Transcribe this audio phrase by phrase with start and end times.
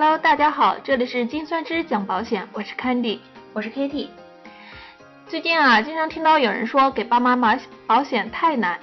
[0.00, 3.18] Hello，大家好，这里是金酸枝讲保险，我是 Candy，
[3.52, 4.06] 我是 Kitty。
[5.26, 8.78] 最近啊，经常听到有人说给爸妈买保险太难，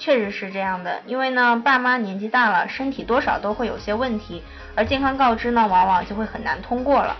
[0.00, 4.42] 确实是这样的，因为呢，爸妈年纪大了，身体多少都会有些问题，
[4.74, 7.16] 而健康告知呢，往往就会很难通过了。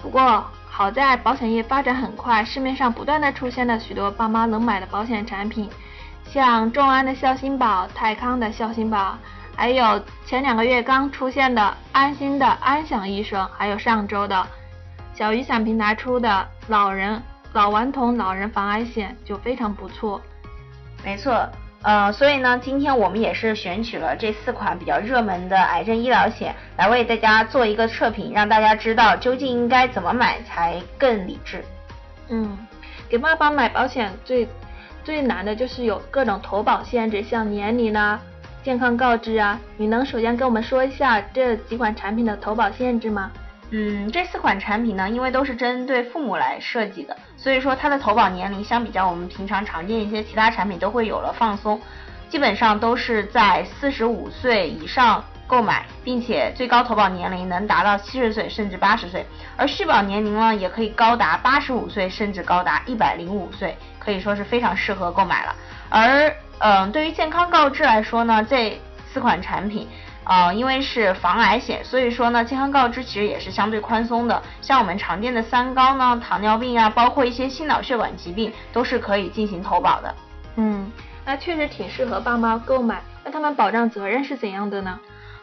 [0.00, 5.68] 不过好在保险业发展很快，市面上不断的出现了许多爸妈能买的保险产品，
[6.24, 9.18] 像众安的孝心保、泰康的孝心保，
[9.60, 14.46] 还有前两个月刚出现的安心的安享医生，还有上周的
[15.12, 17.22] 小雨伞平台出的老人。
[17.52, 20.18] 老顽童老人防癌险就非常不错，
[21.04, 21.46] 没错，
[21.82, 31.62] 呃，所以呢，今天我们也是选取了这四款比较热门的癌症医疗险，来为大家做一个测评，让大家知道究竟应该怎么买才更理智。
[32.30, 32.56] 嗯，
[33.10, 34.48] 给爸爸买保险最
[35.04, 38.18] 最难的就是有各种投保限制，像年龄啊、
[38.62, 43.30] 健康告知啊，你能首先跟我们说一下这几款产品的投保限制吗？
[43.70, 51.80] 嗯，这四款产品呢，因为都是针对父母来设计的，所以说它的投保年龄相比较我们平常常见一些其他产品都会有了放松，
[52.28, 65.54] 基本上都是在四十五岁以上购买，并且最高投保年龄能达到七十岁甚至八十岁，而续保年龄呢也可以高达八十五岁甚至高达一百零五岁，可以说是非常适合购买了。
[65.88, 68.80] 而嗯，对于健康告知来说呢，这
[69.12, 69.88] 四款产品。
[70.22, 74.40] 呃，因为是防癌险，所以说呢，健康告知其实也是相对宽松的。
[74.60, 80.14] 像我们常见的三高呢，糖尿病啊，包括一些心脑血管疾病，都是可以进行投保的。
[80.56, 80.92] 嗯，
[81.24, 83.00] 那确实挺适合爸妈购买。
[83.24, 85.00] 那他们保障责任是怎样的呢？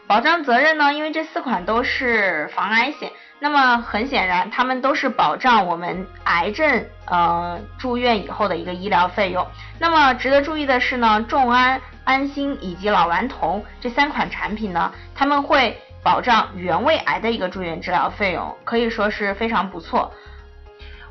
[0.08, 3.12] 保障责任呢，因为这四款都是防癌险。
[3.40, 9.46] 那么很显然，他们都是保障我们癌症呃住院以后的一个医疗费用。
[9.78, 20.10] 那么值得注意的是呢，众安、安心以及老顽童这三款产品呢，他们会保障原位癌的一个住院治疗费用，可以说是非常不错。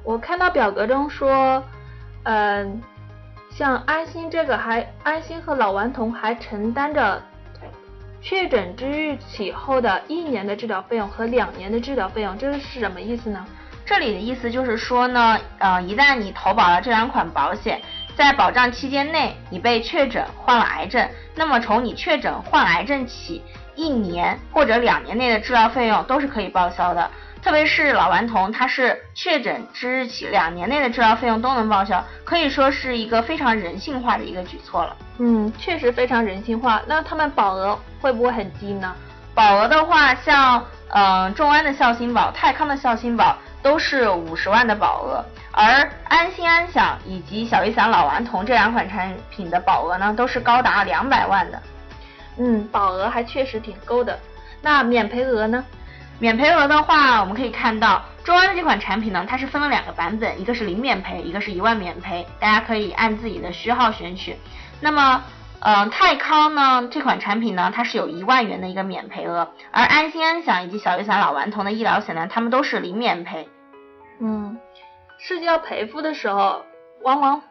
[0.04, 1.64] 我看到表格中说，
[2.24, 2.82] 嗯，
[3.52, 7.22] 像安心这个还安心和老顽童还承担着。
[8.30, 13.46] 确诊之日起后的一年的治疗费用和两年的治疗费用，这是什么意思呢？
[13.86, 17.82] 这里的意思就是说呢，呃，一旦你投保了这两款保险，
[18.18, 23.42] 在保障期间内你被确诊患了癌症，那么从你确诊患癌症起，
[23.76, 27.10] 一年或者两年内的治疗费用都是可以报销的。
[27.42, 34.98] 特别是老顽童，它是确诊之日起两年内的治疗费用都能报销，可以说是一个非常人性化的一个举措了。
[35.20, 36.82] 嗯，确实非常人性化。
[36.88, 38.96] 那他们保额会不会很低呢？
[39.34, 51.62] 保额的话，像嗯众安的孝心保、泰康的孝心保都是五十万的保额，而安心安享以及小雨伞老顽童这两款产品的保额呢，都是高达两百万的。
[52.38, 54.18] 嗯，保额还确实挺够的。
[54.62, 55.64] 那免赔额呢？
[56.20, 64.36] 免赔额的话，我们可以看到众安的这款产品呢，它是分了两个版本，一个是零免赔，一个是一万免赔，大家可以按自己的需要选取。
[64.82, 65.24] 那么，
[65.62, 73.48] 呃，泰康呢这款产品呢，它是有一万元的一个免赔额，而安心安享以及小雨伞老顽童的医疗险呢，他们都是零免赔。
[74.20, 74.58] 嗯，
[75.20, 76.66] 涉及到赔付的时候，
[77.04, 77.42] 往往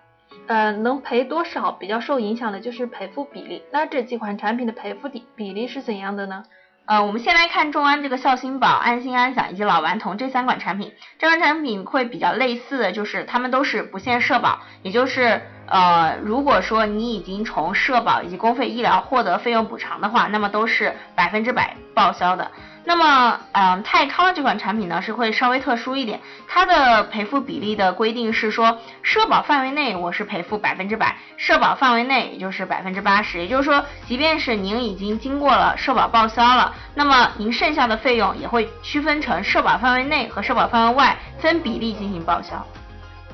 [0.46, 3.62] 呃能赔多少比较受影响的就是赔付比例。
[3.72, 6.44] 那这几款产品的赔付比比例是怎样的呢？
[6.86, 22.50] 呃，我们先来看众安这个孝心保、安心安享以及老顽童这三款产品，这款产品会比较类似的就是它们都是不限社保，也就是呃，如果说你已经从社保以及公费医疗获得费用补偿的话，那么都是百分之百报销的。
[22.88, 42.64] 那么，嗯，泰康这款产品呢是会稍微特殊一点，它的赔付比例的规定是说，社保范围内我是赔付百分之百，社保范围内也就是百分之八十，也就是说，即便是您已经经过了社保报销了，那么您剩下的费用也会区分成社保范围内和社保范围外分比例进行报销。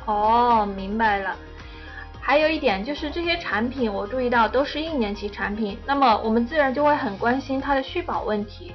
[0.06, 1.36] 哦，明白了。
[2.24, 8.72] 还有一点就是这些产品我注意到都是一年期产品，那么我们自然就会很关心它的续保问题。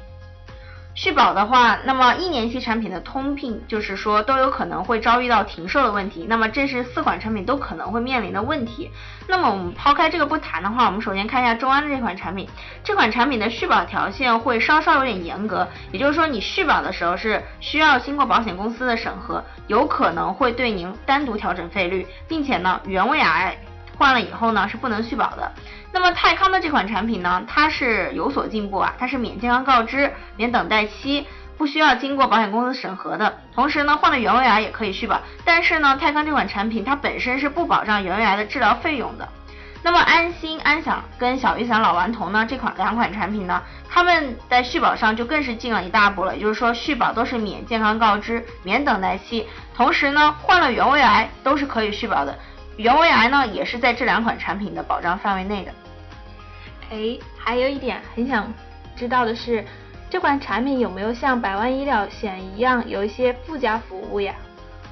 [0.97, 6.25] 续保的话，那么一年期产品的通病就是说都有可能会遭遇到停售的问题。
[6.27, 8.89] 那么这是四款产品都可能会面临的问题。
[9.27, 12.49] 那么我们抛开这个不谈的话，我们首先看一下众安的这款产品。
[12.83, 23.55] 这款产品的续保条件会稍稍有点严格，也就是说你续保的时候是需要经过保险公司的审核，有可能会对您单独调整费率，并且呢原位癌
[23.97, 25.51] 换了以后呢是不能续保的。
[25.91, 31.25] 那么泰康的这款产品呢，它是有所进步啊，它是免健康告知、免等待期，
[31.57, 33.37] 不需要经过保险公司审核的。
[33.55, 35.19] 同时呢，患了原位癌也可以续保。
[35.43, 39.27] 但是呢，泰康这款产品它本身是不保障原位癌的治疗费用的。
[39.83, 52.37] 那么安心、安享跟小雨伞、老顽童呢这款两款产品呢，他们在续保上就更是进了一大步了，也就是说续保都是免健康告知、免等待期，同时呢患了原位癌都是可以续保的，
[52.77, 55.71] 原位癌呢也是在这两款产品的保障范围内的。
[56.89, 58.53] 哎，还有一点很想
[58.95, 59.65] 知道的是，
[60.09, 64.33] 这款产品有没有像百万医疗险一样有一些附加服务呀？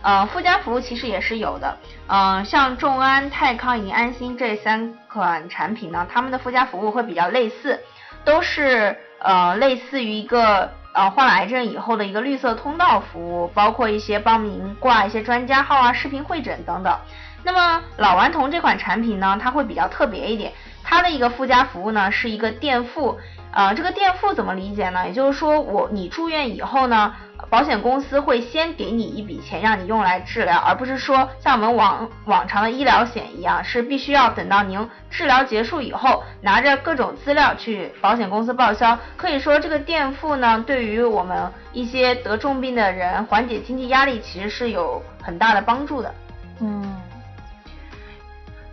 [0.01, 1.77] 呃，附加服务其实也是有的，
[2.07, 7.79] 嗯，像众安、泰康以及安心这三款产品呢，他们的附加服务会比较类似，
[8.23, 16.97] 都是呃类似于一个呃患癌症以后的一个绿色通道服务，包括一些帮您挂一些专家号啊、视频会诊等等。
[17.43, 20.51] 那么老顽童这款产品呢，它会比较特别一点，
[20.83, 23.19] 它的一个附加服务呢是一个垫付，
[23.51, 25.05] 呃，这个垫付怎么理解呢？
[25.07, 27.13] 也就是说我你住院以后呢。
[27.55, 38.99] 保险公司会先给你一笔钱，让你用来治疗，而不是说像我们往往常的医疗险一样，是必须要等到您治疗结束以后，拿着各种资料去保险公司报销。
[39.15, 46.13] 可以说，这个垫付呢，对于我们一些得重病的人缓解经济压力，其实是有很大的帮助的。
[46.59, 46.93] 嗯，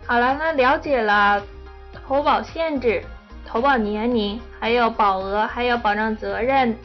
[0.05, 1.41] 好了，那了解了
[2.05, 3.01] 投保限制、
[3.47, 6.77] 投保年龄，还有保额，还有保障责任。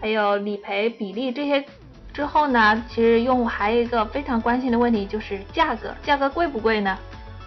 [0.00, 1.64] 还有理赔比例这些
[2.12, 6.98] 之后呢，其实用户还有一个非常关心的问题就是价格，价格贵不贵呢？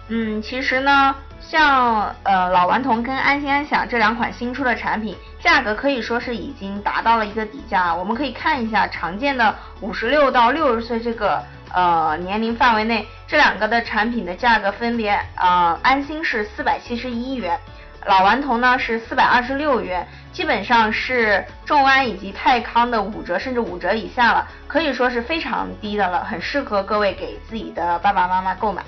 [0.08, 7.94] 嗯，其实呢，像呃老顽童跟安心安享这两款新出的产品，价格可以说是已经达到了一个底价。
[7.94, 17.58] 我们可以看一下常见的五十六到六十岁这个呃年龄范围内，这两个的产品的价格分别呃安心是四百七十一元。
[18.06, 28.82] 老顽童呢是四百二十六元，基本上是众安以及泰康的五折甚至五折以下了，可以说是非常低的了，很适合各位给自己的爸爸妈妈购买。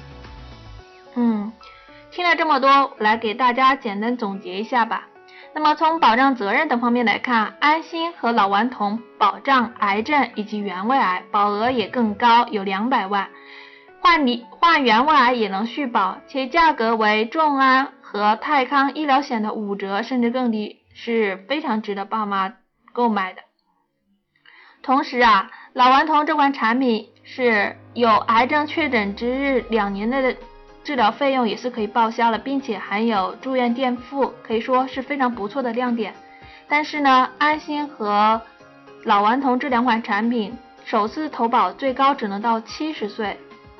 [1.15, 1.53] 嗯，
[2.11, 5.07] 听了这么多，来给大家简单总结一下吧。
[5.55, 13.29] 那么从保障责任等方面来看，安心和老顽童保障癌症以及原位癌，保额也更高，有两百万，
[14.01, 17.93] 患你患原位癌也能续保，且价格为众安。
[18.15, 22.55] 和泰康医疗险的五折甚至更低是非常值得爸妈
[22.93, 23.43] 购买的。
[24.85, 30.37] 同时啊，老顽童这款产品是有癌症确诊之日两年内的
[30.85, 36.15] 治疗费用也是可以报销的，并且含有住院垫付，可以说是非常不错的亮点。
[36.69, 38.41] 但是呢，安心和
[39.03, 43.37] 老顽童这两款产品首次投保最高只能到七十岁，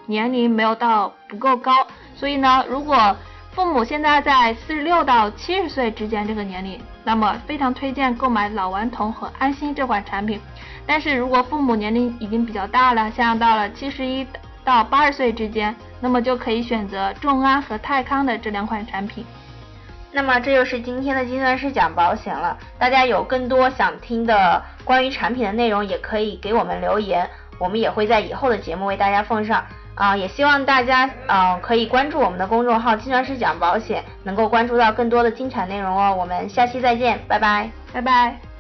[0.07, 3.17] 年龄没有到不够高，所以呢，如果
[3.55, 10.41] 父母现在在四十六到七十岁之间这个年龄，那么非常推荐购买老顽童和安心这款产品。
[10.85, 14.27] 但是如果父母年龄已经比较大了，像到了七十一
[14.65, 19.25] 到八十岁之间，那么就可以选择众安和泰康的这两款产品。
[20.11, 22.59] 那么这就是今天的金算师讲保险了。
[22.77, 27.31] 大家有更多想听的关于产品的内容，也可以给我们留言，
[27.61, 29.65] 我们也会在以后的节目为大家奉上。
[29.95, 36.15] 啊，也希望大家啊可以关注我们的公众号“金算师讲保险”，能够关注到更多的精彩内容哦。
[36.19, 38.54] 我们下期再见，拜拜，拜拜。